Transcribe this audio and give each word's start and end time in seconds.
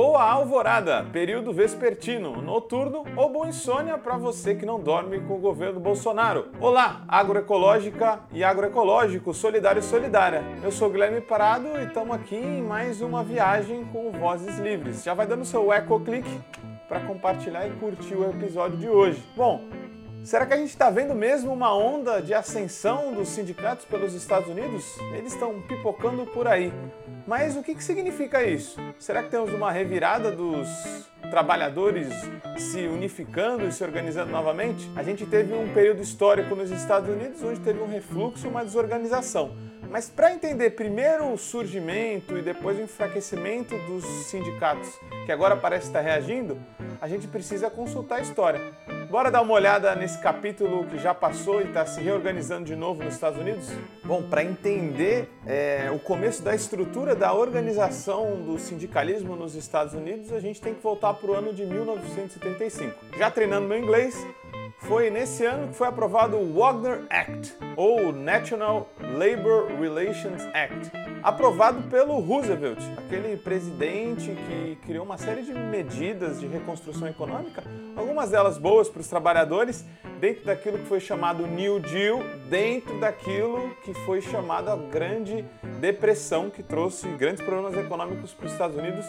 Boa 0.00 0.22
alvorada, 0.22 1.04
período 1.12 1.52
vespertino, 1.52 2.40
noturno 2.40 3.02
ou 3.16 3.28
boa 3.28 3.48
insônia 3.48 3.98
para 3.98 4.16
você 4.16 4.54
que 4.54 4.64
não 4.64 4.78
dorme 4.78 5.18
com 5.18 5.34
o 5.34 5.40
governo 5.40 5.80
Bolsonaro. 5.80 6.50
Olá, 6.60 7.02
agroecológica 7.08 8.20
e 8.30 8.44
agroecológico, 8.44 9.34
solidário 9.34 9.80
e 9.80 9.82
solidária. 9.82 10.44
Eu 10.62 10.70
sou 10.70 10.88
Guilherme 10.88 11.20
Parado 11.20 11.66
e 11.76 11.86
estamos 11.86 12.14
aqui 12.14 12.36
em 12.36 12.62
mais 12.62 13.00
uma 13.00 13.24
viagem 13.24 13.84
com 13.86 14.12
Vozes 14.12 14.60
Livres. 14.60 15.02
Já 15.02 15.14
vai 15.14 15.26
dando 15.26 15.44
seu 15.44 15.72
eco 15.72 15.98
clique 15.98 16.40
para 16.88 17.00
compartilhar 17.00 17.66
e 17.66 17.72
curtir 17.72 18.14
o 18.14 18.30
episódio 18.30 18.78
de 18.78 18.88
hoje. 18.88 19.20
Bom, 19.36 19.64
Será 20.24 20.44
que 20.44 20.52
a 20.52 20.56
gente 20.56 20.70
está 20.70 20.90
vendo 20.90 21.14
mesmo 21.14 21.52
uma 21.52 21.74
onda 21.74 22.20
de 22.20 22.34
ascensão 22.34 23.12
dos 23.12 23.28
sindicatos 23.28 23.84
pelos 23.86 24.12
Estados 24.12 24.48
Unidos? 24.48 24.84
Eles 25.16 25.32
estão 25.32 25.62
pipocando 25.62 26.26
por 26.26 26.46
aí. 26.46 26.72
Mas 27.26 27.56
o 27.56 27.62
que, 27.62 27.74
que 27.74 27.84
significa 27.84 28.42
isso? 28.42 28.78
Será 28.98 29.22
que 29.22 29.30
temos 29.30 29.52
uma 29.52 29.70
revirada 29.70 30.30
dos 30.30 30.68
trabalhadores 31.30 32.08
se 32.56 32.86
unificando 32.86 33.66
e 33.66 33.72
se 33.72 33.82
organizando 33.84 34.30
novamente? 34.30 34.90
A 34.96 35.02
gente 35.02 35.24
teve 35.24 35.54
um 35.54 35.72
período 35.72 36.02
histórico 36.02 36.54
nos 36.54 36.70
Estados 36.70 37.08
Unidos 37.08 37.42
onde 37.42 37.60
teve 37.60 37.80
um 37.80 37.88
refluxo 37.88 38.46
e 38.46 38.50
uma 38.50 38.64
desorganização. 38.64 39.56
Mas 39.90 40.10
para 40.10 40.34
entender 40.34 40.70
primeiro 40.70 41.32
o 41.32 41.38
surgimento 41.38 42.36
e 42.36 42.42
depois 42.42 42.78
o 42.78 42.82
enfraquecimento 42.82 43.74
dos 43.86 44.04
sindicatos, 44.26 44.88
que 45.24 45.32
agora 45.32 45.56
parece 45.56 45.86
estar 45.86 46.00
reagindo, 46.00 46.58
a 47.00 47.08
gente 47.08 47.26
precisa 47.26 47.70
consultar 47.70 48.18
a 48.18 48.20
história. 48.20 48.60
Bora 49.10 49.30
dar 49.30 49.40
uma 49.40 49.54
olhada 49.54 49.94
nesse 49.94 50.18
capítulo 50.18 50.84
que 50.84 50.98
já 50.98 51.14
passou 51.14 51.62
e 51.62 51.64
está 51.64 51.86
se 51.86 51.98
reorganizando 51.98 52.66
de 52.66 52.76
novo 52.76 53.02
nos 53.02 53.14
Estados 53.14 53.40
Unidos? 53.40 53.70
Bom, 54.04 54.22
para 54.22 54.44
entender 54.44 55.30
é, 55.46 55.90
o 55.90 55.98
começo 55.98 56.42
da 56.42 56.54
estrutura 56.54 57.16
da 57.16 57.32
organização 57.32 58.42
do 58.42 58.58
sindicalismo 58.58 59.34
nos 59.34 59.54
Estados 59.54 59.94
Unidos, 59.94 60.30
a 60.30 60.40
gente 60.40 60.60
tem 60.60 60.74
que 60.74 60.82
voltar 60.82 61.14
para 61.14 61.30
o 61.30 61.34
ano 61.34 61.54
de 61.54 61.64
1975. 61.64 62.94
Já 63.16 63.30
treinando 63.30 63.66
meu 63.66 63.78
inglês, 63.78 64.14
foi 64.80 65.08
nesse 65.08 65.42
ano 65.44 65.68
que 65.68 65.74
foi 65.74 65.88
aprovado 65.88 66.36
o 66.36 66.58
Wagner 66.58 67.06
Act, 67.08 67.56
ou 67.76 68.12
National 68.12 68.90
Labor 69.00 69.68
Relations 69.80 70.42
Act, 70.52 70.92
aprovado 71.28 71.82
pelo 71.90 72.18
Roosevelt, 72.20 72.78
aquele 72.96 73.36
presidente 73.36 74.34
que 74.46 74.76
criou 74.86 75.04
uma 75.04 75.18
série 75.18 75.42
de 75.42 75.52
medidas 75.52 76.40
de 76.40 76.46
reconstrução 76.46 77.06
econômica, 77.06 77.62
algumas 77.94 78.30
delas 78.30 78.56
boas 78.56 78.88
para 78.88 79.02
os 79.02 79.08
trabalhadores, 79.08 79.84
dentro 80.18 80.46
daquilo 80.46 80.78
que 80.78 80.86
foi 80.86 81.00
chamado 81.00 81.46
New 81.46 81.80
Deal, 81.80 82.20
dentro 82.48 82.98
daquilo 82.98 83.76
que 83.84 83.92
foi 84.06 84.22
chamado 84.22 84.70
a 84.70 84.76
Grande 84.76 85.44
Depressão, 85.78 86.48
que 86.48 86.62
trouxe 86.62 87.06
grandes 87.08 87.44
problemas 87.44 87.76
econômicos 87.76 88.32
para 88.32 88.46
os 88.46 88.52
Estados 88.52 88.76
Unidos 88.78 89.04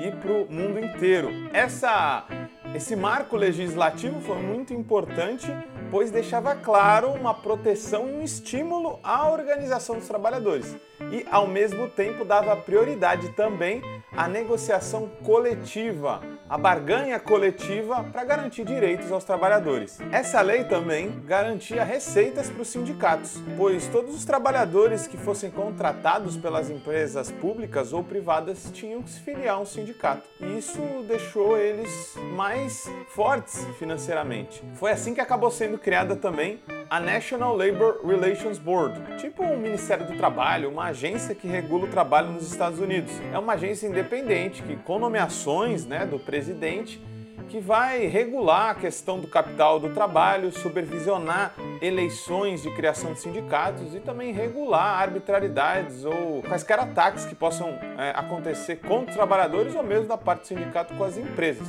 e 0.00 0.12
para 0.12 0.32
o 0.32 0.46
mundo 0.48 0.78
inteiro. 0.78 1.28
Essa 1.52 2.24
esse 2.72 2.96
marco 2.96 3.36
legislativo 3.36 4.20
foi 4.20 4.38
muito 4.38 4.72
importante, 4.72 5.46
pois 5.90 6.10
deixava 6.10 6.56
claro 6.56 7.08
uma 7.10 7.32
proteção 7.32 8.08
e 8.08 8.12
um 8.12 8.22
estímulo 8.22 8.98
à 9.02 9.28
organização 9.28 9.96
dos 9.96 10.08
trabalhadores 10.08 10.76
e, 11.10 11.26
ao 11.30 11.46
mesmo 11.46 11.88
tempo, 11.88 12.24
dava 12.24 12.56
prioridade 12.56 13.30
também 13.30 13.82
à 14.16 14.28
negociação 14.28 15.08
coletiva, 15.24 16.20
à 16.48 16.56
barganha 16.56 17.18
coletiva 17.18 18.04
para 18.04 18.24
garantir 18.24 18.64
direitos 18.64 19.10
aos 19.10 19.24
trabalhadores. 19.24 19.98
Essa 20.12 20.40
lei 20.40 20.64
também 20.64 21.22
garantia 21.26 21.84
receitas 21.84 22.48
para 22.48 22.62
os 22.62 22.68
sindicatos, 22.68 23.42
pois 23.56 23.86
todos 23.88 24.14
os 24.14 24.24
trabalhadores 24.24 25.06
que 25.06 25.16
fossem 25.16 25.50
contratados 25.50 26.36
pelas 26.36 26.70
empresas 26.70 27.30
públicas 27.30 27.92
ou 27.92 28.04
privadas 28.04 28.70
tinham 28.72 29.02
que 29.02 29.10
se 29.10 29.20
filiar 29.20 29.56
a 29.56 29.60
um 29.60 29.66
sindicato. 29.66 30.28
E 30.40 30.58
isso 30.58 30.80
deixou 31.08 31.56
eles 31.56 32.14
mais 32.34 32.88
fortes 33.08 33.64
financeiramente. 33.78 34.62
Foi 34.74 34.90
assim 34.90 35.14
que 35.14 35.20
acabou 35.20 35.50
sendo 35.50 35.78
criada 35.78 36.16
também 36.16 36.60
a 36.94 37.00
National 37.00 37.56
Labor 37.56 38.06
Relations 38.06 38.56
Board, 38.56 39.00
tipo 39.18 39.42
um 39.42 39.56
Ministério 39.56 40.06
do 40.06 40.16
Trabalho, 40.16 40.70
uma 40.70 40.84
agência 40.84 41.34
que 41.34 41.48
regula 41.48 41.86
o 41.86 41.88
trabalho 41.88 42.30
nos 42.30 42.48
Estados 42.48 42.78
Unidos. 42.78 43.10
É 43.32 43.38
uma 43.38 43.54
agência 43.54 43.88
independente 43.88 44.62
que, 44.62 44.76
com 44.76 45.00
nomeações 45.00 45.84
né, 45.84 46.06
do 46.06 46.20
presidente, 46.20 47.04
que 47.48 47.58
vai 47.58 48.06
regular 48.06 48.70
a 48.70 48.74
questão 48.76 49.18
do 49.18 49.26
capital 49.26 49.80
do 49.80 49.88
trabalho, 49.88 50.52
supervisionar 50.52 51.52
eleições 51.82 52.62
de 52.62 52.70
criação 52.76 53.12
de 53.12 53.18
sindicatos 53.18 53.92
e 53.92 53.98
também 53.98 54.32
regular 54.32 55.02
arbitrariedades 55.02 56.04
ou 56.04 56.44
quaisquer 56.44 56.78
ataques 56.78 57.24
que 57.24 57.34
possam 57.34 57.70
é, 57.98 58.12
acontecer 58.14 58.76
contra 58.76 59.10
os 59.10 59.16
trabalhadores 59.16 59.74
ou 59.74 59.82
mesmo 59.82 60.06
da 60.06 60.16
parte 60.16 60.42
do 60.42 60.46
sindicato 60.46 60.94
com 60.94 61.02
as 61.02 61.18
empresas. 61.18 61.66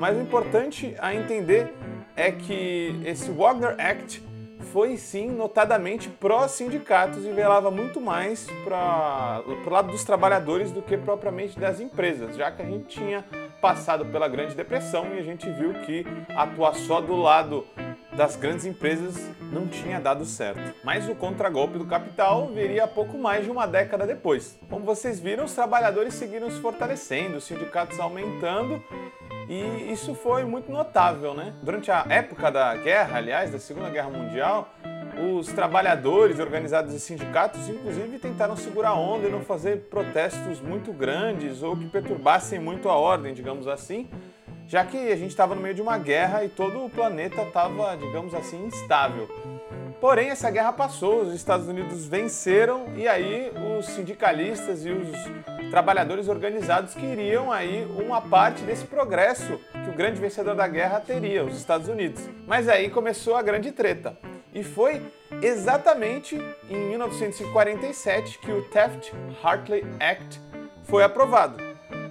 Mas 0.00 0.16
o 0.16 0.20
importante 0.20 0.96
a 0.98 1.14
entender 1.14 1.72
é 2.16 2.32
que 2.32 3.00
esse 3.04 3.30
Wagner 3.30 3.76
Act 3.78 4.33
foi 4.74 4.96
sim 4.96 5.30
notadamente 5.30 6.08
pró-sindicatos 6.08 7.24
e 7.24 7.30
velava 7.30 7.70
muito 7.70 8.00
mais 8.00 8.48
para 8.64 9.40
o 9.46 9.70
lado 9.70 9.92
dos 9.92 10.02
trabalhadores 10.02 10.72
do 10.72 10.82
que 10.82 10.96
propriamente 10.96 11.56
das 11.56 11.78
empresas, 11.78 12.34
já 12.34 12.50
que 12.50 12.60
a 12.60 12.64
gente 12.64 12.86
tinha 12.86 13.24
passado 13.60 14.04
pela 14.04 14.26
Grande 14.26 14.56
Depressão 14.56 15.14
e 15.14 15.20
a 15.20 15.22
gente 15.22 15.48
viu 15.48 15.74
que 15.74 16.04
atuar 16.30 16.74
só 16.74 17.00
do 17.00 17.14
lado 17.14 17.64
das 18.16 18.34
grandes 18.34 18.66
empresas 18.66 19.30
não 19.52 19.68
tinha 19.68 20.00
dado 20.00 20.24
certo. 20.24 20.74
Mas 20.82 21.08
o 21.08 21.14
contragolpe 21.14 21.78
do 21.78 21.86
capital 21.86 22.48
viria 22.48 22.88
pouco 22.88 23.16
mais 23.16 23.44
de 23.44 23.52
uma 23.52 23.66
década 23.66 24.04
depois. 24.04 24.58
Como 24.68 24.84
vocês 24.84 25.20
viram, 25.20 25.44
os 25.44 25.54
trabalhadores 25.54 26.14
seguiram 26.14 26.50
se 26.50 26.60
fortalecendo, 26.60 27.36
os 27.36 27.44
sindicatos 27.44 28.00
aumentando 28.00 28.82
e 29.48 29.92
isso 29.92 30.14
foi 30.14 30.44
muito 30.44 30.70
notável, 30.70 31.34
né? 31.34 31.54
Durante 31.62 31.90
a 31.90 32.04
época 32.08 32.50
da 32.50 32.74
guerra, 32.76 33.18
aliás, 33.18 33.50
da 33.50 33.58
Segunda 33.58 33.90
Guerra 33.90 34.10
Mundial, 34.10 34.68
os 35.16 35.46
trabalhadores 35.48 36.38
organizados 36.38 36.94
em 36.94 36.98
sindicatos, 36.98 37.68
inclusive, 37.68 38.18
tentaram 38.18 38.56
segurar 38.56 38.90
a 38.90 38.94
onda 38.94 39.28
e 39.28 39.30
não 39.30 39.42
fazer 39.42 39.82
protestos 39.90 40.60
muito 40.60 40.92
grandes 40.92 41.62
ou 41.62 41.76
que 41.76 41.86
perturbassem 41.86 42.58
muito 42.58 42.88
a 42.88 42.96
ordem, 42.96 43.32
digamos 43.32 43.68
assim, 43.68 44.08
já 44.66 44.84
que 44.84 44.96
a 45.12 45.16
gente 45.16 45.30
estava 45.30 45.54
no 45.54 45.60
meio 45.60 45.74
de 45.74 45.82
uma 45.82 45.98
guerra 45.98 46.44
e 46.44 46.48
todo 46.48 46.84
o 46.84 46.90
planeta 46.90 47.42
estava, 47.42 47.96
digamos 47.96 48.34
assim, 48.34 48.64
instável. 48.66 49.28
Porém, 50.04 50.28
essa 50.28 50.50
guerra 50.50 50.70
passou, 50.70 51.22
os 51.22 51.32
Estados 51.32 51.66
Unidos 51.66 52.06
venceram 52.06 52.88
e 52.94 53.08
aí 53.08 53.50
os 53.78 53.86
sindicalistas 53.86 54.84
e 54.84 54.90
os 54.90 55.70
trabalhadores 55.70 56.28
organizados 56.28 56.92
queriam 56.92 57.50
aí 57.50 57.86
uma 57.96 58.20
parte 58.20 58.62
desse 58.64 58.84
progresso 58.84 59.58
que 59.72 59.88
o 59.88 59.94
grande 59.94 60.20
vencedor 60.20 60.54
da 60.54 60.68
guerra 60.68 61.00
teria, 61.00 61.42
os 61.42 61.56
Estados 61.56 61.88
Unidos. 61.88 62.20
Mas 62.46 62.68
aí 62.68 62.90
começou 62.90 63.34
a 63.34 63.40
grande 63.40 63.72
treta. 63.72 64.14
E 64.52 64.62
foi 64.62 65.00
exatamente 65.40 66.36
em 66.68 66.88
1947 66.90 68.40
que 68.40 68.52
o 68.52 68.62
Taft-Hartley 68.68 69.86
Act 69.98 70.38
foi 70.82 71.02
aprovado. 71.02 71.56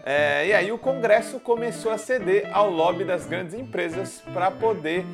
É, 0.03 0.47
e 0.47 0.51
aí 0.51 0.71
o 0.71 0.79
Congresso 0.79 1.39
começou 1.39 1.91
a 1.91 1.99
ceder 1.99 2.49
ao 2.51 2.71
lobby 2.71 3.03
das 3.03 3.27
grandes 3.27 3.53
empresas 3.53 4.23
para 4.33 4.49
poder 4.49 5.05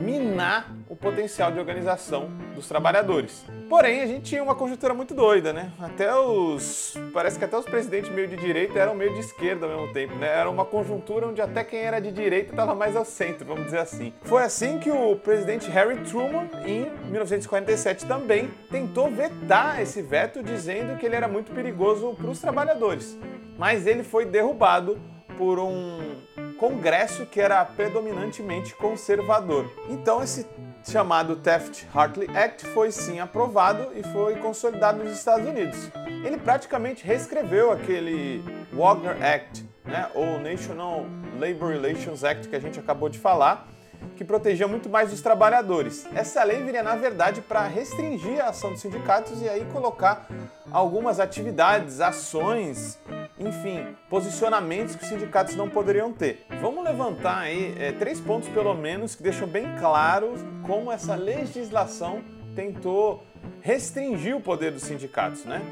minar 0.00 0.74
potencial 1.06 1.52
de 1.52 1.60
organização 1.60 2.28
dos 2.52 2.66
trabalhadores. 2.66 3.44
Porém, 3.68 4.00
a 4.00 4.06
gente 4.06 4.22
tinha 4.22 4.42
uma 4.42 4.56
conjuntura 4.56 4.92
muito 4.92 5.14
doida, 5.14 5.52
né? 5.52 5.70
Até 5.78 6.12
os. 6.16 6.94
Parece 7.12 7.38
que 7.38 7.44
até 7.44 7.56
os 7.56 7.64
presidentes 7.64 8.10
meio 8.10 8.26
de 8.26 8.34
direita 8.36 8.76
eram 8.76 8.92
meio 8.92 9.14
de 9.14 9.20
esquerda 9.20 9.66
ao 9.66 9.72
mesmo 9.72 9.92
tempo, 9.92 10.16
né? 10.16 10.26
Era 10.26 10.50
uma 10.50 10.64
conjuntura 10.64 11.28
onde 11.28 11.40
até 11.40 11.62
quem 11.62 11.78
era 11.78 12.00
de 12.00 12.10
direita 12.10 12.50
estava 12.50 12.74
mais 12.74 12.96
ao 12.96 13.04
centro, 13.04 13.46
vamos 13.46 13.66
dizer 13.66 13.78
assim. 13.78 14.12
Foi 14.22 14.42
assim 14.42 14.80
que 14.80 14.90
o 14.90 15.14
presidente 15.14 15.70
Harry 15.70 15.96
Truman, 16.00 16.50
em 16.64 16.90
1947, 17.08 18.04
também 18.06 18.50
tentou 18.68 19.08
vetar 19.08 19.80
esse 19.80 20.02
veto, 20.02 20.42
dizendo 20.42 20.98
que 20.98 21.06
ele 21.06 21.14
era 21.14 21.28
muito 21.28 21.52
perigoso 21.52 22.14
para 22.14 22.30
os 22.30 22.40
trabalhadores. 22.40 23.16
Mas 23.56 23.86
ele 23.86 24.02
foi 24.02 24.24
derrubado 24.24 24.98
por 25.38 25.58
um 25.60 26.16
Congresso 26.56 27.26
que 27.26 27.40
era 27.40 27.64
predominantemente 27.64 28.74
conservador. 28.74 29.70
Então 29.90 30.22
esse 30.22 30.46
chamado 30.90 31.36
Taft-Hartley 31.36 32.28
Act 32.36 32.66
foi 32.66 32.90
sim 32.90 33.18
aprovado 33.18 33.88
e 33.94 34.02
foi 34.12 34.36
consolidado 34.36 35.02
nos 35.02 35.12
Estados 35.12 35.46
Unidos. 35.46 35.90
Ele 36.24 36.36
praticamente 36.36 37.04
reescreveu 37.04 37.72
aquele 37.72 38.42
Wagner 38.72 39.16
Act, 39.22 39.68
né, 39.84 40.08
ou 40.14 40.38
National 40.38 41.06
Labor 41.38 41.70
Relations 41.70 42.24
Act 42.24 42.48
que 42.48 42.56
a 42.56 42.60
gente 42.60 42.78
acabou 42.78 43.08
de 43.08 43.18
falar, 43.18 43.68
que 44.16 44.24
protegia 44.24 44.68
muito 44.68 44.88
mais 44.88 45.12
os 45.12 45.20
trabalhadores. 45.20 46.06
Essa 46.14 46.42
lei 46.44 46.62
viria, 46.62 46.82
na 46.82 46.94
verdade, 46.94 47.40
para 47.40 47.66
restringir 47.66 48.40
a 48.44 48.50
ação 48.50 48.70
dos 48.70 48.80
sindicatos 48.80 49.42
e 49.42 49.48
aí 49.48 49.66
colocar 49.72 50.28
algumas 50.70 51.18
atividades, 51.18 52.00
ações 52.00 52.98
enfim, 53.38 53.86
posicionamentos 54.08 54.96
que 54.96 55.02
os 55.02 55.08
sindicatos 55.08 55.54
não 55.54 55.68
poderiam 55.68 56.12
ter. 56.12 56.45
Vamos 56.60 56.84
levantar 56.84 57.38
aí 57.38 57.74
é, 57.78 57.92
três 57.92 58.20
pontos, 58.20 58.48
pelo 58.48 58.74
menos, 58.74 59.14
que 59.14 59.22
deixam 59.22 59.46
bem 59.46 59.66
claro 59.78 60.34
como 60.62 60.90
essa 60.90 61.14
legislação 61.14 62.22
tentou 62.54 63.22
restringir 63.60 64.36
o 64.36 64.40
poder 64.40 64.72
dos 64.72 64.82
sindicatos, 64.82 65.44
né? 65.44 65.62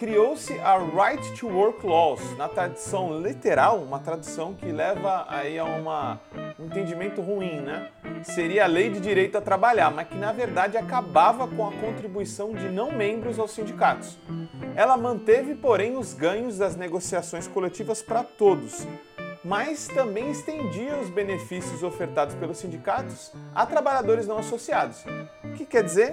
criou-se 0.00 0.58
a 0.60 0.78
Right 0.78 1.38
to 1.38 1.46
Work 1.46 1.86
Laws, 1.86 2.34
na 2.38 2.48
tradução 2.48 3.20
literal, 3.20 3.82
uma 3.82 3.98
tradução 3.98 4.54
que 4.54 4.72
leva 4.72 5.26
aí 5.28 5.58
a 5.58 5.64
uma, 5.66 6.18
um 6.58 6.64
entendimento 6.64 7.20
ruim, 7.20 7.60
né? 7.60 7.90
Seria 8.22 8.64
a 8.64 8.66
lei 8.66 8.88
de 8.88 8.98
direito 8.98 9.36
a 9.36 9.42
trabalhar, 9.42 9.90
mas 9.90 10.08
que 10.08 10.16
na 10.16 10.32
verdade 10.32 10.78
acabava 10.78 11.46
com 11.46 11.68
a 11.68 11.72
contribuição 11.72 12.54
de 12.54 12.70
não 12.70 12.90
membros 12.90 13.38
aos 13.38 13.50
sindicatos. 13.50 14.18
Ela 14.74 14.96
manteve, 14.96 15.54
porém, 15.54 15.98
os 15.98 16.14
ganhos 16.14 16.56
das 16.56 16.76
negociações 16.76 17.46
coletivas 17.46 18.00
para 18.00 18.22
todos, 18.22 18.86
mas 19.44 19.86
também 19.88 20.30
estendia 20.30 20.96
os 20.98 21.10
benefícios 21.10 21.82
ofertados 21.82 22.34
pelos 22.34 22.58
sindicatos 22.58 23.32
a 23.54 23.64
trabalhadores 23.64 24.26
não 24.26 24.38
associados. 24.38 25.04
O 25.44 25.52
que 25.54 25.64
quer 25.64 25.82
dizer? 25.82 26.12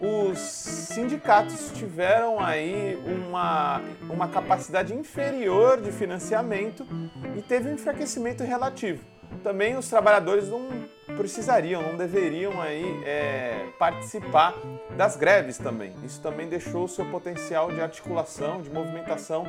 os 0.00 0.38
sindicatos 0.38 1.72
tiveram 1.74 2.40
aí 2.40 2.98
uma, 3.04 3.82
uma 4.08 4.28
capacidade 4.28 4.94
inferior 4.94 5.80
de 5.80 5.92
financiamento 5.92 6.86
e 7.36 7.42
teve 7.42 7.68
um 7.68 7.74
enfraquecimento 7.74 8.42
relativo. 8.42 9.04
Também 9.44 9.76
os 9.76 9.88
trabalhadores 9.88 10.48
não 10.48 10.66
precisariam, 11.16 11.82
não 11.82 11.96
deveriam 11.96 12.60
aí 12.60 12.84
é, 13.04 13.66
participar 13.78 14.54
das 14.96 15.16
greves 15.16 15.58
também. 15.58 15.94
Isso 16.02 16.20
também 16.20 16.48
deixou 16.48 16.84
o 16.84 16.88
seu 16.88 17.04
potencial 17.06 17.70
de 17.70 17.80
articulação, 17.80 18.62
de 18.62 18.70
movimentação 18.70 19.44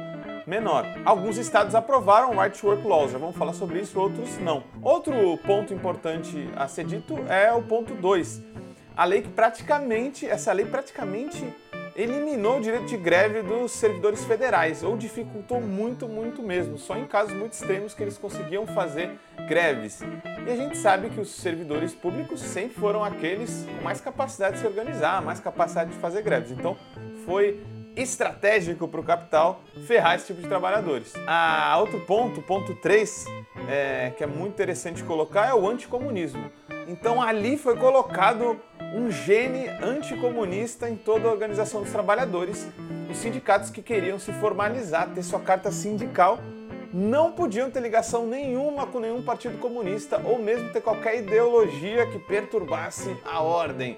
menor. 0.51 0.85
Alguns 1.05 1.37
estados 1.37 1.73
aprovaram 1.73 2.37
Right 2.37 2.59
to 2.59 2.67
Work 2.67 2.85
Laws, 2.85 3.13
já 3.13 3.17
vamos 3.17 3.37
falar 3.37 3.53
sobre 3.53 3.79
isso, 3.79 3.97
outros 3.97 4.37
não. 4.39 4.65
Outro 4.83 5.37
ponto 5.37 5.73
importante 5.73 6.49
a 6.57 6.67
ser 6.67 6.83
dito 6.83 7.15
é 7.29 7.53
o 7.53 7.61
ponto 7.61 7.93
2, 7.93 8.43
a 8.97 9.05
lei 9.05 9.21
que 9.21 9.29
praticamente, 9.29 10.27
essa 10.27 10.51
lei 10.51 10.65
praticamente 10.65 11.41
eliminou 11.95 12.57
o 12.57 12.61
direito 12.61 12.85
de 12.85 12.97
greve 12.97 13.41
dos 13.41 13.71
servidores 13.71 14.25
federais, 14.25 14.83
ou 14.83 14.97
dificultou 14.97 15.61
muito, 15.61 16.07
muito 16.07 16.43
mesmo. 16.43 16.77
Só 16.77 16.97
em 16.97 17.05
casos 17.05 17.33
muito 17.33 17.53
extremos 17.53 17.93
que 17.93 18.03
eles 18.03 18.17
conseguiam 18.17 18.67
fazer 18.67 19.11
greves. 19.47 20.01
E 20.45 20.51
a 20.51 20.55
gente 20.55 20.77
sabe 20.77 21.09
que 21.09 21.19
os 21.19 21.31
servidores 21.31 21.93
públicos 21.93 22.41
sempre 22.41 22.75
foram 22.75 23.03
aqueles 23.03 23.65
com 23.77 23.83
mais 23.83 24.01
capacidade 24.01 24.55
de 24.55 24.61
se 24.61 24.67
organizar, 24.67 25.21
mais 25.21 25.39
capacidade 25.39 25.91
de 25.91 25.97
fazer 25.97 26.21
greves. 26.21 26.51
Então 26.51 26.77
foi 27.25 27.61
estratégico 27.95 28.87
para 28.87 28.99
o 28.99 29.03
capital 29.03 29.61
ferrar 29.85 30.15
esse 30.15 30.27
tipo 30.27 30.41
de 30.41 30.47
trabalhadores. 30.47 31.13
Ah, 31.27 31.75
outro 31.79 31.99
ponto, 32.01 32.41
ponto 32.41 32.75
3, 32.75 33.25
é, 33.69 34.11
que 34.15 34.23
é 34.23 34.27
muito 34.27 34.53
interessante 34.53 35.03
colocar, 35.03 35.47
é 35.47 35.53
o 35.53 35.67
anticomunismo. 35.67 36.49
Então 36.87 37.21
ali 37.21 37.57
foi 37.57 37.77
colocado 37.77 38.59
um 38.93 39.09
gene 39.09 39.67
anticomunista 39.81 40.89
em 40.89 40.95
toda 40.95 41.27
a 41.27 41.31
organização 41.31 41.81
dos 41.81 41.91
trabalhadores. 41.91 42.67
Os 43.09 43.17
sindicatos 43.17 43.69
que 43.69 43.81
queriam 43.81 44.17
se 44.17 44.31
formalizar, 44.33 45.09
ter 45.09 45.23
sua 45.23 45.39
carta 45.39 45.71
sindical, 45.71 46.39
não 46.93 47.31
podiam 47.31 47.69
ter 47.69 47.81
ligação 47.81 48.27
nenhuma 48.27 48.85
com 48.85 48.99
nenhum 48.99 49.21
partido 49.21 49.57
comunista 49.59 50.21
ou 50.25 50.37
mesmo 50.37 50.69
ter 50.71 50.81
qualquer 50.81 51.19
ideologia 51.19 52.05
que 52.07 52.19
perturbasse 52.19 53.15
a 53.23 53.41
ordem. 53.41 53.97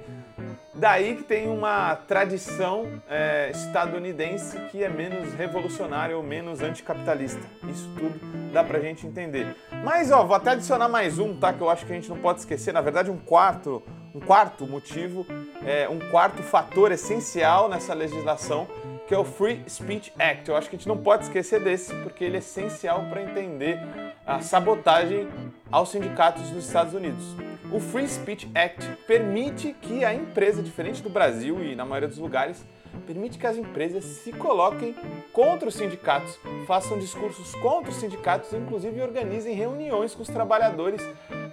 Daí 0.84 1.16
que 1.16 1.24
tem 1.24 1.48
uma 1.48 1.96
tradição 1.96 3.02
é, 3.10 3.50
estadunidense 3.52 4.60
que 4.70 4.84
é 4.84 4.90
menos 4.90 5.34
revolucionária 5.34 6.18
ou 6.18 6.22
menos 6.22 6.62
anticapitalista. 6.62 7.40
Isso 7.70 7.90
tudo 7.98 8.20
dá 8.52 8.66
pra 8.66 8.82
gente 8.82 9.08
entender. 9.08 9.56
Mas 9.82 10.12
ó, 10.12 10.26
vou 10.26 10.36
até 10.36 10.50
adicionar 10.50 10.90
mais 10.90 11.20
um, 11.20 11.38
tá? 11.38 11.54
Que 11.54 11.62
eu 11.62 11.70
acho 11.70 11.86
que 11.86 11.94
a 11.94 11.96
gente 11.96 12.10
não 12.10 12.18
pode 12.18 12.40
esquecer. 12.40 12.74
Na 12.74 12.82
verdade, 12.82 13.10
um 13.10 13.18
quarto, 13.18 13.82
um 14.14 14.20
quarto 14.20 14.68
motivo, 14.68 15.26
é, 15.66 15.88
um 15.88 16.00
quarto 16.12 16.44
fator 16.44 16.92
essencial 16.92 17.70
nessa 17.70 17.94
legislação, 17.94 18.68
que 19.08 19.16
é 19.16 19.18
o 19.18 19.24
Free 19.24 19.64
Speech 19.70 20.12
Act. 20.20 20.50
Eu 20.50 20.58
acho 20.58 20.70
que 20.70 20.76
a 20.76 20.80
gente 20.80 20.90
não 20.90 20.98
pode 20.98 21.24
esquecer 21.24 21.62
desse, 21.62 21.96
porque 22.04 22.26
ele 22.26 22.36
é 22.36 22.40
essencial 22.40 23.06
para 23.10 23.22
entender 23.24 23.80
a 24.28 24.42
sabotagem 24.42 25.30
aos 25.72 25.92
sindicatos 25.92 26.50
dos 26.50 26.66
Estados 26.66 26.94
Unidos. 26.94 27.53
O 27.74 27.80
Free 27.80 28.08
Speech 28.08 28.52
Act 28.54 28.88
permite 29.08 29.74
que 29.82 30.06
a 30.06 30.14
empresa, 30.14 30.62
diferente 30.62 31.02
do 31.02 31.10
Brasil 31.10 31.64
e 31.64 31.76
na 31.76 31.84
maioria 31.84 32.08
dos 32.08 32.20
lugares, 32.20 32.64
permite 33.08 33.40
que 33.40 33.48
as 33.48 33.58
empresas 33.58 34.04
se 34.04 34.32
coloquem 34.32 34.96
contra 35.32 35.68
os 35.68 35.74
sindicatos, 35.74 36.40
façam 36.68 37.00
discursos 37.00 37.56
contra 37.56 37.90
os 37.90 37.96
sindicatos, 37.98 38.54
inclusive 38.54 39.02
organizem 39.02 39.56
reuniões 39.56 40.14
com 40.14 40.22
os 40.22 40.30
trabalhadores 40.30 41.02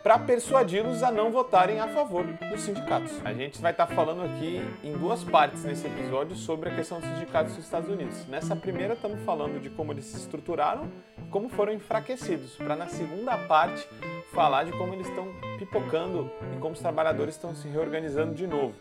para 0.02 0.19
persuadi-los 0.19 1.02
a 1.02 1.11
não 1.11 1.32
votarem 1.32 1.81
a 1.81 1.88
favor 1.88 2.26
dos 2.26 2.61
sindicatos. 2.61 3.12
A 3.25 3.32
gente 3.32 3.58
vai 3.58 3.72
estar 3.72 3.87
tá 3.87 3.94
falando 3.94 4.22
aqui 4.22 4.61
em 4.84 4.93
duas 4.93 5.25
partes 5.25 5.64
nesse 5.64 5.87
episódio 5.87 6.37
sobre 6.37 6.69
a 6.69 6.75
questão 6.75 7.00
dos 7.00 7.08
sindicatos 7.08 7.56
dos 7.56 7.64
Estados 7.64 7.88
Unidos. 7.88 8.26
Nessa 8.26 8.55
primeira 8.55 8.93
estamos 8.93 9.22
falando 9.22 9.58
de 9.58 9.70
como 9.70 9.90
eles 9.90 10.05
se 10.05 10.19
estruturaram 10.19 10.87
como 11.31 11.49
foram 11.49 11.72
enfraquecidos, 11.72 12.56
para 12.56 12.75
na 12.75 12.88
segunda 12.88 13.38
parte 13.38 13.87
falar 14.32 14.64
de 14.64 14.72
como 14.72 14.93
eles 14.93 15.06
estão 15.06 15.28
pipocando 15.61 16.31
e 16.57 16.59
como 16.59 16.73
os 16.73 16.81
trabalhadores 16.81 17.35
estão 17.35 17.55
se 17.55 17.69
reorganizando 17.69 18.35
de 18.35 18.47
novo. 18.47 18.75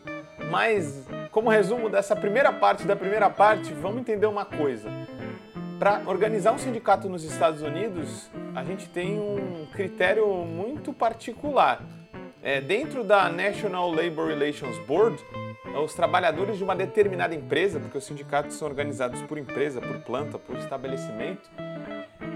Mas, 0.50 1.06
como 1.30 1.50
resumo 1.50 1.90
dessa 1.90 2.16
primeira 2.16 2.50
parte 2.52 2.84
da 2.84 2.96
primeira 2.96 3.28
parte, 3.28 3.74
vamos 3.74 4.00
entender 4.00 4.26
uma 4.26 4.46
coisa. 4.46 4.88
Para 5.78 6.02
organizar 6.06 6.52
um 6.52 6.58
sindicato 6.58 7.08
nos 7.08 7.22
Estados 7.22 7.60
Unidos, 7.60 8.30
a 8.54 8.64
gente 8.64 8.88
tem 8.88 9.18
um 9.18 9.66
critério 9.72 10.26
muito 10.44 10.92
particular. 10.92 11.82
É, 12.42 12.60
dentro 12.60 13.04
da 13.04 13.28
National 13.28 13.90
Labor 13.90 14.28
Relations 14.28 14.78
Board, 14.86 15.22
os 15.84 15.92
trabalhadores 15.92 16.56
de 16.56 16.64
uma 16.64 16.74
determinada 16.74 17.34
empresa, 17.34 17.78
porque 17.78 17.98
os 17.98 18.04
sindicatos 18.04 18.56
são 18.56 18.66
organizados 18.66 19.20
por 19.22 19.36
empresa, 19.36 19.80
por 19.80 20.00
planta, 20.00 20.38
por 20.38 20.56
estabelecimento, 20.56 21.50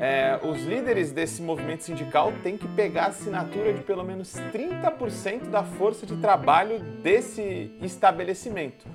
é, 0.04 0.38
os 0.42 0.62
líderes 0.62 1.12
desse 1.12 1.40
movimento 1.40 1.82
sindical 1.82 2.30
têm 2.42 2.58
que 2.58 2.68
pegar 2.68 3.04
a 3.04 3.06
assinatura 3.06 3.72
de 3.72 3.80
pelo 3.80 4.04
menos 4.04 4.34
30% 4.52 5.48
da 5.48 5.62
força 5.64 6.04
de 6.04 6.14
trabalho 6.18 6.78
desse 6.78 7.74
estabelecimento. 7.80 8.86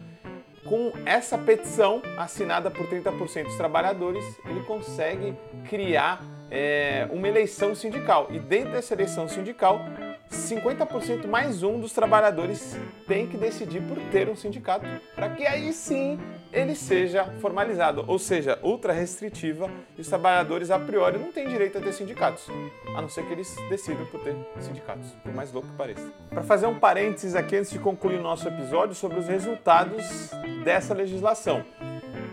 Com 0.65 0.93
essa 1.07 1.35
petição 1.35 2.03
assinada 2.15 2.69
por 2.69 2.85
30% 2.85 3.45
dos 3.45 3.57
trabalhadores, 3.57 4.23
ele 4.45 4.59
consegue 4.65 5.33
criar 5.67 6.21
é, 6.51 7.07
uma 7.09 7.27
eleição 7.27 7.73
sindical. 7.73 8.27
E 8.29 8.37
dentro 8.37 8.73
dessa 8.73 8.93
eleição 8.93 9.27
sindical, 9.27 9.81
50% 10.29 11.27
mais 11.27 11.63
um 11.63 11.79
dos 11.79 11.91
trabalhadores 11.91 12.77
tem 13.07 13.27
que 13.27 13.37
decidir 13.37 13.81
por 13.81 13.97
ter 14.11 14.29
um 14.29 14.35
sindicato, 14.35 14.85
para 15.15 15.29
que 15.29 15.45
aí 15.45 15.73
sim 15.73 16.19
ele 16.53 16.75
seja 16.75 17.25
formalizado, 17.39 18.03
ou 18.07 18.19
seja, 18.19 18.59
ultra 18.63 18.93
restritiva, 18.93 19.69
e 19.97 20.01
os 20.01 20.07
trabalhadores 20.07 20.71
a 20.71 20.79
priori 20.79 21.17
não 21.17 21.31
têm 21.31 21.47
direito 21.47 21.77
a 21.77 21.81
ter 21.81 21.93
sindicatos, 21.93 22.47
a 22.95 23.01
não 23.01 23.09
ser 23.09 23.25
que 23.25 23.33
eles 23.33 23.55
decidam 23.69 24.05
por 24.07 24.19
ter 24.21 24.35
sindicatos, 24.59 25.09
por 25.23 25.33
mais 25.33 25.51
louco 25.51 25.67
que 25.67 25.75
pareça. 25.75 26.11
Para 26.29 26.43
fazer 26.43 26.67
um 26.67 26.79
parênteses 26.79 27.35
aqui 27.35 27.55
antes 27.55 27.71
de 27.71 27.79
concluir 27.79 28.19
o 28.19 28.23
nosso 28.23 28.47
episódio 28.47 28.95
sobre 28.95 29.19
os 29.19 29.27
resultados 29.27 30.31
dessa 30.63 30.93
legislação. 30.93 31.63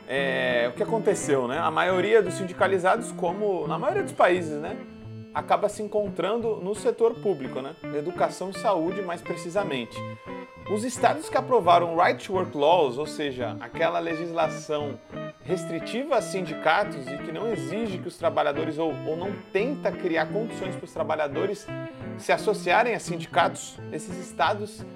É, 0.08 0.70
o 0.70 0.76
que 0.76 0.82
aconteceu, 0.82 1.48
né? 1.48 1.58
A 1.58 1.70
maioria 1.70 2.22
dos 2.22 2.34
sindicalizados, 2.34 3.10
como 3.12 3.66
na 3.66 3.78
maioria 3.78 4.04
dos 4.04 4.12
países, 4.12 4.60
né? 4.60 4.76
Acaba 5.36 5.68
se 5.68 5.82
encontrando 5.82 6.56
no 6.56 6.74
setor 6.74 7.12
público, 7.16 7.60
né? 7.60 7.76
Educação 7.94 8.48
e 8.48 8.58
saúde, 8.58 9.02
mais 9.02 9.20
precisamente. 9.20 9.94
Os 10.72 10.82
estados 10.82 11.28
que 11.28 11.36
aprovaram 11.36 11.94
Right 11.94 12.24
to 12.24 12.32
Work 12.32 12.56
Laws, 12.56 12.96
ou 12.96 13.04
seja, 13.04 13.54
aquela 13.60 13.98
legislação 13.98 14.98
restritiva 15.44 16.16
a 16.16 16.22
sindicatos 16.22 17.06
e 17.06 17.18
que 17.18 17.30
não 17.30 17.52
exige 17.52 17.98
que 17.98 18.08
os 18.08 18.16
trabalhadores 18.16 18.78
ou, 18.78 18.94
ou 19.06 19.14
não 19.14 19.30
tenta 19.52 19.92
criar 19.92 20.24
condições 20.24 20.74
para 20.74 20.86
os 20.86 20.92
trabalhadores 20.92 21.66
se 22.16 22.32
associarem 22.32 22.94
a 22.94 22.98
sindicatos, 22.98 23.78
esses 23.92 24.16
estados 24.16 24.86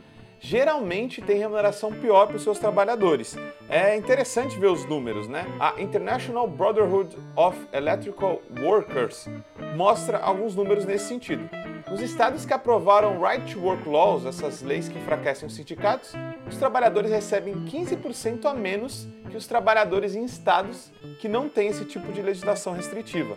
geralmente 0.40 1.20
têm 1.20 1.38
remuneração 1.38 1.92
pior 1.92 2.26
para 2.26 2.36
os 2.36 2.42
seus 2.42 2.58
trabalhadores. 2.58 3.36
É 3.68 3.94
interessante 3.94 4.58
ver 4.58 4.68
os 4.68 4.86
números, 4.86 5.28
né? 5.28 5.46
A 5.60 5.80
International 5.80 6.48
Brotherhood 6.48 7.16
of 7.36 7.56
Electrical 7.72 8.40
Workers 8.58 9.28
mostra 9.76 10.18
alguns 10.18 10.56
números 10.56 10.86
nesse 10.86 11.06
sentido. 11.06 11.48
Nos 11.88 12.00
estados 12.00 12.46
que 12.46 12.52
aprovaram 12.52 13.20
Right 13.20 13.52
to 13.52 13.60
Work 13.60 13.88
Laws, 13.88 14.24
essas 14.24 14.62
leis 14.62 14.88
que 14.88 14.98
enfraquecem 14.98 15.46
os 15.46 15.54
sindicatos, 15.54 16.12
os 16.48 16.56
trabalhadores 16.56 17.10
recebem 17.10 17.54
15% 17.66 18.46
a 18.46 18.54
menos 18.54 19.06
que 19.28 19.36
os 19.36 19.46
trabalhadores 19.46 20.14
em 20.14 20.24
estados 20.24 20.90
que 21.20 21.28
não 21.28 21.48
têm 21.48 21.68
esse 21.68 21.84
tipo 21.84 22.10
de 22.12 22.22
legislação 22.22 22.72
restritiva. 22.72 23.36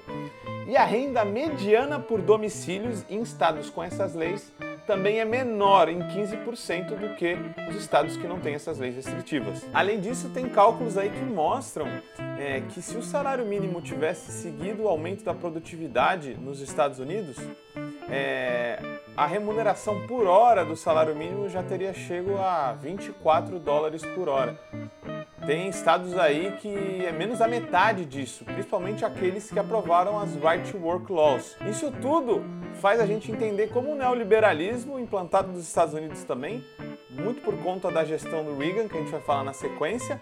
E 0.67 0.77
a 0.77 0.85
renda 0.85 1.25
mediana 1.25 1.99
por 1.99 2.21
domicílios 2.21 3.03
em 3.09 3.21
estados 3.21 3.69
com 3.69 3.83
essas 3.83 4.15
leis 4.15 4.51
também 4.85 5.19
é 5.19 5.25
menor 5.25 5.89
em 5.89 5.99
15% 5.99 6.95
do 6.95 7.15
que 7.15 7.37
os 7.69 7.75
estados 7.75 8.17
que 8.17 8.27
não 8.27 8.39
têm 8.39 8.55
essas 8.55 8.79
leis 8.79 8.95
restritivas. 8.95 9.65
Além 9.73 9.99
disso, 9.99 10.29
tem 10.29 10.49
cálculos 10.49 10.97
aí 10.97 11.09
que 11.09 11.23
mostram 11.23 11.87
é, 12.37 12.61
que 12.69 12.81
se 12.81 12.97
o 12.97 13.01
salário 13.03 13.45
mínimo 13.45 13.81
tivesse 13.81 14.31
seguido 14.31 14.83
o 14.83 14.87
aumento 14.87 15.23
da 15.23 15.33
produtividade 15.33 16.35
nos 16.35 16.59
Estados 16.59 16.99
Unidos, 16.99 17.37
é, 18.09 18.79
a 19.15 19.25
remuneração 19.25 20.05
por 20.07 20.27
hora 20.27 20.65
do 20.65 20.75
salário 20.75 21.15
mínimo 21.15 21.47
já 21.49 21.63
teria 21.63 21.93
chego 21.93 22.37
a 22.37 22.73
24 22.73 23.59
dólares 23.59 24.03
por 24.15 24.27
hora. 24.27 24.59
Tem 25.45 25.67
estados 25.67 26.17
aí 26.17 26.53
que 26.61 27.05
é 27.05 27.11
menos 27.11 27.39
da 27.39 27.47
metade 27.47 28.05
disso, 28.05 28.45
principalmente 28.45 29.03
aqueles 29.03 29.51
que 29.51 29.59
aprovaram 29.59 30.17
as 30.17 30.33
Right 30.35 30.71
to 30.71 30.77
Work 30.77 31.11
Laws. 31.11 31.57
Isso 31.69 31.91
tudo 32.01 32.43
faz 32.81 32.99
a 32.99 33.05
gente 33.05 33.31
entender 33.31 33.69
como 33.69 33.91
o 33.91 33.95
neoliberalismo, 33.95 34.99
implantado 34.99 35.51
nos 35.51 35.67
Estados 35.67 35.93
Unidos 35.93 36.23
também, 36.23 36.63
muito 37.09 37.41
por 37.41 37.55
conta 37.61 37.91
da 37.91 38.03
gestão 38.03 38.43
do 38.43 38.57
Reagan, 38.57 38.87
que 38.87 38.97
a 38.97 38.99
gente 38.99 39.11
vai 39.11 39.21
falar 39.21 39.43
na 39.43 39.53
sequência, 39.53 40.21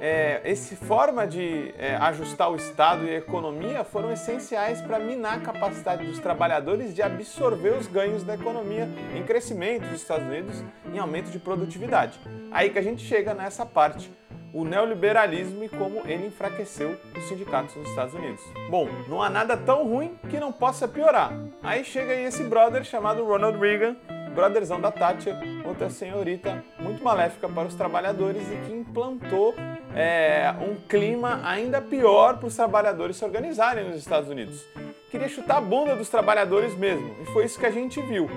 é, 0.00 0.40
essa 0.44 0.76
forma 0.76 1.26
de 1.26 1.74
é, 1.78 1.96
ajustar 1.96 2.50
o 2.50 2.56
Estado 2.56 3.06
e 3.06 3.10
a 3.10 3.18
economia 3.18 3.84
foram 3.84 4.12
essenciais 4.12 4.80
para 4.82 4.98
minar 4.98 5.38
a 5.38 5.40
capacidade 5.40 6.04
dos 6.04 6.18
trabalhadores 6.18 6.94
de 6.94 7.00
absorver 7.00 7.70
os 7.70 7.86
ganhos 7.86 8.22
da 8.22 8.34
economia 8.34 8.88
em 9.14 9.22
crescimento 9.22 9.84
dos 9.88 10.02
Estados 10.02 10.26
Unidos, 10.26 10.62
em 10.92 10.98
aumento 10.98 11.30
de 11.30 11.38
produtividade. 11.38 12.20
Aí 12.50 12.70
que 12.70 12.78
a 12.78 12.82
gente 12.82 13.02
chega 13.02 13.32
nessa 13.32 13.64
parte 13.64 14.10
o 14.56 14.64
neoliberalismo 14.64 15.62
e 15.62 15.68
como 15.68 16.00
ele 16.06 16.28
enfraqueceu 16.28 16.96
os 17.14 17.24
sindicatos 17.24 17.76
nos 17.76 17.90
Estados 17.90 18.14
Unidos. 18.14 18.40
Bom, 18.70 18.88
não 19.06 19.22
há 19.22 19.28
nada 19.28 19.54
tão 19.54 19.86
ruim 19.86 20.18
que 20.30 20.40
não 20.40 20.50
possa 20.50 20.88
piorar. 20.88 21.30
Aí 21.62 21.84
chega 21.84 22.14
aí 22.14 22.24
esse 22.24 22.42
brother 22.42 22.82
chamado 22.82 23.22
Ronald 23.22 23.58
Reagan, 23.58 23.96
brotherzão 24.34 24.80
da 24.80 24.90
Thatcher, 24.90 25.36
outra 25.66 25.90
senhorita 25.90 26.64
muito 26.78 27.04
maléfica 27.04 27.46
para 27.46 27.68
os 27.68 27.74
trabalhadores 27.74 28.42
e 28.50 28.56
que 28.66 28.72
implantou 28.72 29.54
é, 29.94 30.54
um 30.60 30.76
clima 30.88 31.42
ainda 31.44 31.82
pior 31.82 32.38
para 32.38 32.46
os 32.46 32.56
trabalhadores 32.56 33.18
se 33.18 33.24
organizarem 33.26 33.84
nos 33.84 33.96
Estados 33.96 34.30
Unidos. 34.30 34.64
Queria 35.10 35.28
chutar 35.28 35.58
a 35.58 35.60
bunda 35.60 35.94
dos 35.94 36.08
trabalhadores 36.08 36.74
mesmo, 36.74 37.14
e 37.22 37.26
foi 37.26 37.44
isso 37.44 37.58
que 37.58 37.66
a 37.66 37.70
gente 37.70 38.00
viu. 38.00 38.28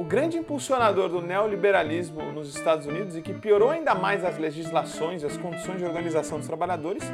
O 0.00 0.02
grande 0.02 0.38
impulsionador 0.38 1.10
do 1.10 1.20
neoliberalismo 1.20 2.32
nos 2.32 2.56
Estados 2.56 2.86
Unidos 2.86 3.18
e 3.18 3.20
que 3.20 3.34
piorou 3.34 3.68
ainda 3.68 3.94
mais 3.94 4.24
as 4.24 4.38
legislações 4.38 5.22
e 5.22 5.26
as 5.26 5.36
condições 5.36 5.76
de 5.76 5.84
organização 5.84 6.38
dos 6.38 6.46
trabalhadores 6.46 7.04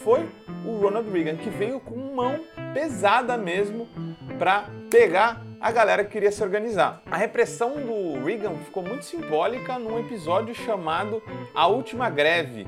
foi 0.00 0.28
o 0.62 0.76
Ronald 0.76 1.10
Reagan, 1.10 1.36
que 1.36 1.48
veio 1.48 1.80
com 1.80 1.96
mão 2.14 2.38
pesada 2.74 3.38
mesmo 3.38 3.88
para 4.38 4.66
pegar 4.90 5.42
a 5.58 5.72
galera 5.72 6.04
que 6.04 6.10
queria 6.10 6.30
se 6.30 6.42
organizar. 6.42 7.00
A 7.10 7.16
repressão 7.16 7.80
do 7.80 8.22
Reagan 8.22 8.56
ficou 8.58 8.82
muito 8.82 9.06
simbólica 9.06 9.78
num 9.78 9.98
episódio 9.98 10.54
chamado 10.54 11.22
A 11.54 11.66
Última 11.66 12.10
Greve. 12.10 12.66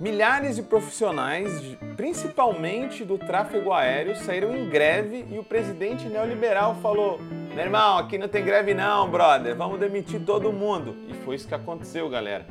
Milhares 0.00 0.56
de 0.56 0.62
profissionais, 0.64 1.52
principalmente 1.96 3.04
do 3.04 3.16
tráfego 3.16 3.72
aéreo, 3.72 4.16
saíram 4.16 4.56
em 4.56 4.68
greve 4.68 5.24
e 5.30 5.38
o 5.38 5.44
presidente 5.44 6.08
neoliberal 6.08 6.74
falou: 6.82 7.20
Meu 7.54 7.64
irmão, 7.64 7.98
aqui 7.98 8.18
não 8.18 8.28
tem 8.28 8.44
greve 8.44 8.74
não, 8.74 9.08
brother, 9.08 9.56
vamos 9.56 9.78
demitir 9.78 10.20
todo 10.20 10.52
mundo. 10.52 10.96
E 11.08 11.14
foi 11.24 11.36
isso 11.36 11.46
que 11.46 11.54
aconteceu, 11.54 12.08
galera. 12.08 12.44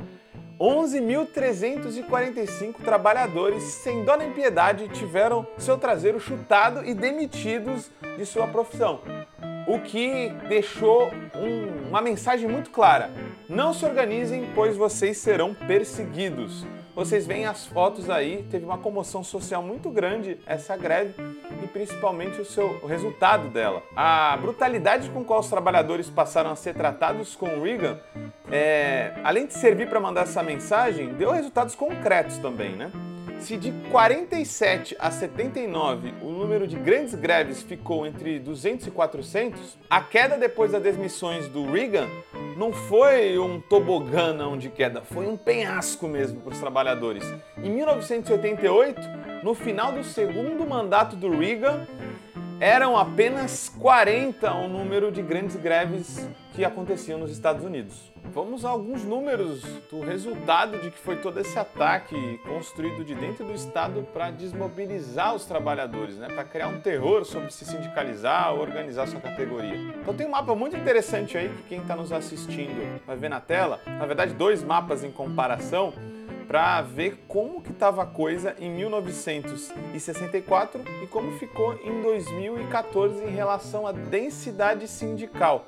11.345 0.58 2.76
trabalhadores, 2.82 3.62
sem 3.62 4.02
dó 4.04 4.16
nem 4.16 4.32
piedade, 4.32 4.88
tiveram 4.88 5.46
seu 5.58 5.76
traseiro 5.76 6.18
chutado 6.18 6.82
e 6.84 6.94
demitidos 6.94 7.90
de 8.16 8.24
sua 8.24 8.46
profissão 8.46 9.02
o 9.66 9.80
que 9.80 10.28
deixou 10.48 11.10
um, 11.34 11.88
uma 11.88 12.00
mensagem 12.00 12.48
muito 12.48 12.70
clara: 12.70 13.10
não 13.48 13.72
se 13.72 13.84
organizem, 13.84 14.50
pois 14.54 14.76
vocês 14.76 15.18
serão 15.18 15.54
perseguidos. 15.54 16.66
Vocês 16.94 17.26
veem 17.26 17.44
as 17.44 17.66
fotos 17.66 18.08
aí, 18.08 18.46
teve 18.50 18.64
uma 18.64 18.78
comoção 18.78 19.24
social 19.24 19.60
muito 19.60 19.90
grande 19.90 20.38
essa 20.46 20.76
greve 20.76 21.14
e 21.62 21.66
principalmente 21.66 22.40
o 22.40 22.44
seu 22.44 22.78
o 22.82 22.86
resultado 22.86 23.48
dela. 23.48 23.82
A 23.96 24.36
brutalidade 24.40 25.10
com 25.10 25.24
qual 25.24 25.40
os 25.40 25.48
trabalhadores 25.48 26.08
passaram 26.08 26.50
a 26.50 26.56
ser 26.56 26.74
tratados 26.74 27.34
com 27.34 27.46
Reagan, 27.60 27.98
é, 28.50 29.12
além 29.24 29.46
de 29.46 29.54
servir 29.54 29.88
para 29.88 29.98
mandar 29.98 30.22
essa 30.22 30.42
mensagem, 30.42 31.08
deu 31.14 31.32
resultados 31.32 31.74
concretos 31.74 32.38
também, 32.38 32.76
né? 32.76 32.92
Se 33.38 33.56
de 33.56 33.72
47 33.90 34.96
a 34.98 35.10
79 35.10 36.14
o 36.22 36.30
número 36.30 36.66
de 36.66 36.76
grandes 36.76 37.14
greves 37.14 37.62
ficou 37.62 38.06
entre 38.06 38.38
200 38.38 38.86
e 38.86 38.90
400, 38.90 39.78
a 39.90 40.00
queda 40.00 40.38
depois 40.38 40.72
das 40.72 40.82
demissões 40.82 41.46
do 41.48 41.70
Reagan 41.70 42.08
não 42.56 42.72
foi 42.72 43.38
um 43.38 43.60
tobogã 43.60 44.34
de 44.56 44.70
queda, 44.70 45.02
foi 45.02 45.26
um 45.26 45.36
penhasco 45.36 46.06
mesmo 46.06 46.40
para 46.40 46.52
os 46.52 46.58
trabalhadores. 46.58 47.24
Em 47.58 47.70
1988, 47.70 49.00
no 49.42 49.54
final 49.54 49.92
do 49.92 50.04
segundo 50.04 50.66
mandato 50.66 51.16
do 51.16 51.30
Reagan, 51.30 51.86
eram 52.60 52.96
apenas 52.96 53.68
40 53.68 54.52
o 54.54 54.68
número 54.68 55.10
de 55.10 55.22
grandes 55.22 55.56
greves 55.56 56.28
que 56.52 56.64
aconteciam 56.64 57.18
nos 57.18 57.30
Estados 57.30 57.64
Unidos. 57.64 58.12
Vamos 58.32 58.64
a 58.64 58.70
alguns 58.70 59.04
números 59.04 59.62
do 59.90 60.00
resultado 60.00 60.78
de 60.78 60.90
que 60.90 60.98
foi 60.98 61.16
todo 61.16 61.38
esse 61.38 61.58
ataque 61.58 62.38
construído 62.38 63.04
de 63.04 63.14
dentro 63.14 63.44
do 63.44 63.52
Estado 63.52 64.06
para 64.12 64.30
desmobilizar 64.30 65.34
os 65.34 65.44
trabalhadores, 65.44 66.16
né? 66.16 66.28
para 66.28 66.44
criar 66.44 66.68
um 66.68 66.80
terror 66.80 67.24
sobre 67.24 67.52
se 67.52 67.64
sindicalizar 67.64 68.54
ou 68.54 68.60
organizar 68.60 69.06
sua 69.06 69.20
categoria. 69.20 69.76
Então 70.00 70.14
tem 70.14 70.26
um 70.26 70.30
mapa 70.30 70.54
muito 70.54 70.76
interessante 70.76 71.36
aí 71.36 71.48
que 71.48 71.62
quem 71.64 71.80
está 71.80 71.94
nos 71.94 72.12
assistindo 72.12 73.00
vai 73.06 73.16
ver 73.16 73.28
na 73.28 73.40
tela. 73.40 73.80
Na 73.86 74.06
verdade, 74.06 74.32
dois 74.32 74.62
mapas 74.62 75.04
em 75.04 75.10
comparação 75.10 75.92
para 76.46 76.80
ver 76.82 77.24
como 77.26 77.62
que 77.62 77.72
estava 77.72 78.02
a 78.02 78.06
coisa 78.06 78.54
em 78.58 78.70
1964 78.70 80.82
e 81.02 81.06
como 81.06 81.32
ficou 81.38 81.72
em 81.84 82.02
2014 82.02 83.24
em 83.24 83.30
relação 83.30 83.86
à 83.86 83.92
densidade 83.92 84.86
sindical, 84.88 85.66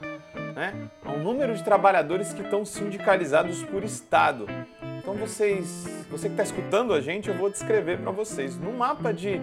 né? 0.54 0.90
ao 1.04 1.18
número 1.18 1.54
de 1.54 1.64
trabalhadores 1.64 2.32
que 2.32 2.40
estão 2.42 2.64
sindicalizados 2.64 3.62
por 3.62 3.84
estado. 3.84 4.46
Então 4.98 5.14
vocês, 5.14 5.86
você 6.10 6.28
que 6.28 6.34
está 6.34 6.42
escutando 6.42 6.92
a 6.92 7.00
gente, 7.00 7.28
eu 7.28 7.36
vou 7.36 7.48
descrever 7.48 7.98
para 7.98 8.10
vocês. 8.10 8.58
No 8.58 8.72
mapa 8.72 9.12
de 9.12 9.40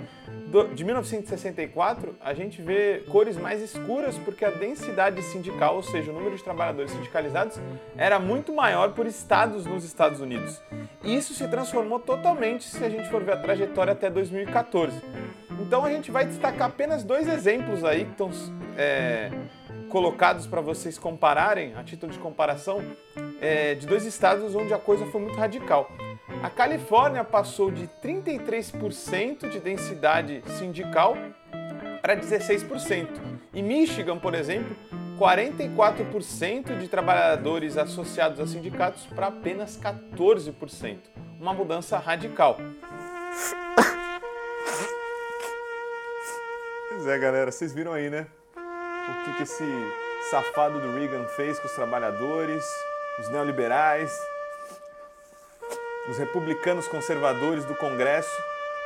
de 0.75 0.83
1964, 0.83 2.15
a 2.21 2.33
gente 2.35 2.61
vê 2.61 3.03
cores 3.09 3.35
mais 3.35 3.59
escuras 3.59 4.15
porque 4.19 4.45
a 4.45 4.51
densidade 4.51 5.19
sindical, 5.23 5.77
ou 5.77 5.83
seja, 5.83 6.11
o 6.11 6.13
número 6.13 6.35
de 6.35 6.43
trabalhadores 6.43 6.91
sindicalizados, 6.91 7.59
era 7.97 8.19
muito 8.19 8.53
maior 8.53 8.93
por 8.93 9.07
estados 9.07 9.65
nos 9.65 9.83
Estados 9.83 10.21
Unidos. 10.21 10.61
E 11.03 11.15
isso 11.15 11.33
se 11.33 11.47
transformou 11.47 11.99
totalmente 11.99 12.65
se 12.65 12.83
a 12.83 12.89
gente 12.89 13.09
for 13.09 13.23
ver 13.23 13.33
a 13.33 13.37
trajetória 13.37 13.93
até 13.93 14.11
2014. 14.11 15.01
Então 15.59 15.83
a 15.83 15.89
gente 15.89 16.11
vai 16.11 16.25
destacar 16.25 16.67
apenas 16.67 17.03
dois 17.03 17.27
exemplos 17.27 17.83
aí 17.83 18.05
que 18.05 18.11
estão 18.11 18.29
é, 18.77 19.31
colocados 19.89 20.45
para 20.45 20.61
vocês 20.61 20.99
compararem, 20.99 21.73
a 21.75 21.83
título 21.83 22.11
de 22.11 22.19
comparação, 22.19 22.83
é, 23.41 23.73
de 23.73 23.87
dois 23.87 24.05
estados 24.05 24.53
onde 24.53 24.71
a 24.71 24.77
coisa 24.77 25.05
foi 25.07 25.21
muito 25.21 25.37
radical. 25.37 25.89
A 26.43 26.49
Califórnia 26.49 27.23
passou 27.23 27.71
de 27.71 27.87
33% 28.03 29.47
de 29.47 29.61
densidade 29.61 30.43
sindical 30.57 31.15
para 32.01 32.17
16%. 32.17 33.07
E 33.53 33.61
Michigan, 33.61 34.19
por 34.19 34.35
exemplo, 34.35 34.75
44% 35.17 36.77
de 36.79 36.89
trabalhadores 36.89 37.77
associados 37.77 38.41
a 38.41 38.45
sindicatos 38.45 39.05
para 39.05 39.27
apenas 39.27 39.79
14%. 39.79 40.97
Uma 41.39 41.53
mudança 41.53 41.97
radical. 41.97 42.57
Pois 46.89 47.07
é, 47.07 47.17
galera, 47.19 47.53
vocês 47.53 47.73
viram 47.73 47.93
aí, 47.93 48.09
né? 48.09 48.27
O 48.57 49.23
que, 49.23 49.37
que 49.37 49.43
esse 49.43 49.63
safado 50.29 50.81
do 50.81 50.91
Reagan 50.91 51.23
fez 51.37 51.57
com 51.57 51.67
os 51.67 51.73
trabalhadores, 51.73 52.65
os 53.17 53.29
neoliberais, 53.29 54.13
os 56.07 56.17
republicanos 56.17 56.87
conservadores 56.87 57.65
do 57.65 57.75
Congresso, 57.75 58.31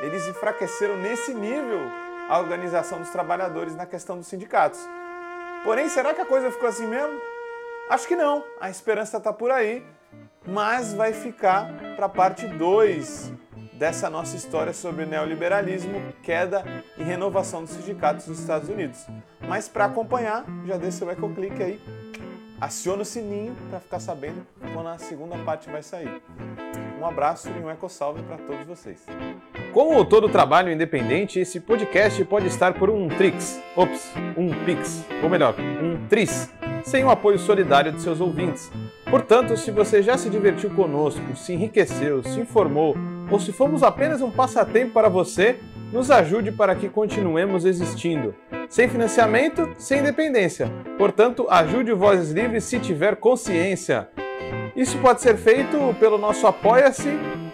eles 0.00 0.26
enfraqueceram 0.28 0.96
nesse 0.96 1.34
nível 1.34 1.80
a 2.28 2.38
organização 2.38 2.98
dos 3.00 3.10
trabalhadores 3.10 3.74
na 3.74 3.86
questão 3.86 4.16
dos 4.16 4.28
sindicatos. 4.28 4.80
Porém, 5.64 5.88
será 5.88 6.14
que 6.14 6.20
a 6.20 6.26
coisa 6.26 6.50
ficou 6.50 6.68
assim 6.68 6.86
mesmo? 6.86 7.18
Acho 7.90 8.06
que 8.06 8.14
não. 8.14 8.44
A 8.60 8.70
esperança 8.70 9.16
está 9.16 9.32
por 9.32 9.50
aí, 9.50 9.84
mas 10.46 10.92
vai 10.92 11.12
ficar 11.12 11.66
para 11.96 12.06
a 12.06 12.08
parte 12.08 12.46
2 12.46 13.32
dessa 13.72 14.10
nossa 14.10 14.36
história 14.36 14.72
sobre 14.72 15.06
neoliberalismo, 15.06 16.12
queda 16.22 16.64
e 16.96 17.02
renovação 17.02 17.62
dos 17.62 17.70
sindicatos 17.70 18.26
nos 18.26 18.40
Estados 18.40 18.68
Unidos. 18.68 19.06
Mas 19.40 19.68
para 19.68 19.86
acompanhar, 19.86 20.44
já 20.66 20.76
deixa 20.76 21.04
o 21.04 21.10
ecoclique 21.10 21.62
aí, 21.62 21.80
aciona 22.60 23.02
o 23.02 23.06
sininho 23.06 23.56
para 23.70 23.80
ficar 23.80 24.00
sabendo 24.00 24.46
quando 24.74 24.88
a 24.88 24.98
segunda 24.98 25.36
parte 25.44 25.70
vai 25.70 25.82
sair. 25.82 26.22
Um 27.00 27.06
abraço 27.06 27.48
e 27.48 27.64
um 27.64 27.70
eco-salve 27.70 28.20
para 28.22 28.38
todos 28.38 28.66
vocês. 28.66 29.06
Como 29.72 30.04
todo 30.04 30.28
trabalho 30.28 30.72
independente, 30.72 31.38
esse 31.38 31.60
podcast 31.60 32.24
pode 32.24 32.48
estar 32.48 32.74
por 32.74 32.90
um 32.90 33.06
Trix, 33.06 33.60
ops, 33.76 34.12
um 34.36 34.50
Pix, 34.64 35.04
ou 35.22 35.28
melhor, 35.28 35.54
um 35.80 36.08
Tris, 36.08 36.52
sem 36.82 37.04
o 37.04 37.10
apoio 37.10 37.38
solidário 37.38 37.92
de 37.92 38.02
seus 38.02 38.20
ouvintes. 38.20 38.72
Portanto, 39.08 39.56
se 39.56 39.70
você 39.70 40.02
já 40.02 40.18
se 40.18 40.28
divertiu 40.28 40.70
conosco, 40.70 41.36
se 41.36 41.52
enriqueceu, 41.52 42.24
se 42.24 42.40
informou, 42.40 42.96
ou 43.30 43.38
se 43.38 43.52
fomos 43.52 43.84
apenas 43.84 44.20
um 44.20 44.30
passatempo 44.30 44.92
para 44.92 45.08
você, 45.08 45.60
nos 45.92 46.10
ajude 46.10 46.50
para 46.50 46.74
que 46.74 46.88
continuemos 46.88 47.64
existindo. 47.64 48.34
Sem 48.68 48.88
financiamento, 48.88 49.72
sem 49.78 50.00
independência. 50.00 50.68
Portanto, 50.98 51.46
ajude 51.48 51.92
o 51.92 51.96
Vozes 51.96 52.32
Livres 52.32 52.64
se 52.64 52.80
tiver 52.80 53.14
consciência. 53.16 54.08
Isso 54.78 54.96
pode 54.98 55.20
ser 55.20 55.36
feito 55.36 55.92
pelo 55.98 56.16
nosso 56.16 56.46
Apoia-se 56.46 57.10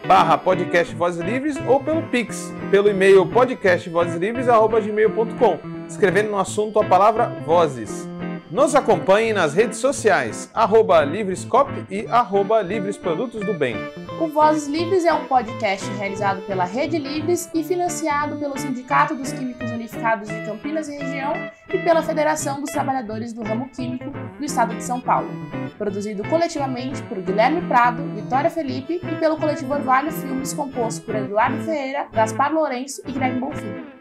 barra 0.07 0.37
podcast 0.37 0.95
Vozes 0.95 1.25
Livres 1.25 1.57
ou 1.67 1.81
pelo 1.81 2.03
Pix, 2.03 2.53
pelo 2.71 2.91
e-mail 2.91 3.25
podcastvozeslivres.gmail.com, 3.25 5.59
escrevendo 5.89 6.33
no 6.33 6.39
assunto 6.39 6.79
a 6.79 6.85
palavra 6.85 7.29
Vozes. 7.47 8.07
Nos 8.55 8.73
acompanhe 8.73 9.33
nas 9.33 9.53
redes 9.53 9.79
sociais, 9.79 10.49
arroba 10.55 11.03
Livrescop 11.05 11.73
e 11.91 12.07
arroba 12.07 12.63
Livres 12.63 12.97
Produtos 12.97 13.45
do 13.45 13.53
Bem. 13.53 13.75
O 14.21 14.29
Vozes 14.29 14.69
Livres 14.69 15.05
é 15.05 15.13
um 15.13 15.27
podcast 15.27 15.85
realizado 15.95 16.41
pela 16.43 16.63
Rede 16.63 16.97
Livres 16.97 17.51
e 17.53 17.65
financiado 17.65 18.37
pelo 18.37 18.57
Sindicato 18.57 19.17
dos 19.17 19.33
Químicos 19.33 19.73
Unificados 19.73 20.29
de 20.29 20.41
Campinas 20.47 20.89
e 20.89 20.97
Região 20.97 21.33
e 21.69 21.79
pela 21.79 22.01
Federação 22.01 22.61
dos 22.61 22.71
Trabalhadores 22.71 23.33
do 23.33 23.43
Ramo 23.43 23.69
Químico 23.71 24.13
do 24.39 24.45
Estado 24.45 24.73
de 24.77 24.85
São 24.85 25.01
Paulo. 25.01 25.29
Produzido 25.77 26.23
coletivamente 26.29 27.03
por 27.03 27.21
Guilherme 27.21 27.61
Prado, 27.63 28.05
Vitória 28.15 28.51
Felipe 28.51 29.01
e 29.03 29.17
pelo 29.17 29.37
coletivo 29.37 29.75
Orvalho 29.75 30.13
Filmes, 30.13 30.55
composto 30.55 31.05
por 31.05 31.17
Eduardo 31.17 31.59
Ferreira, 31.65 32.07
Gaspar 32.13 32.55
Lourenço 32.55 33.03
e 33.05 33.11
Greg 33.11 33.37
Bonfim. 33.41 33.94